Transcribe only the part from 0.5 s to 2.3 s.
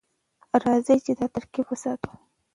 راځئ چې دا ترکیب وساتو.